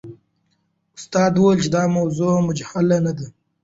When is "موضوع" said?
1.97-2.33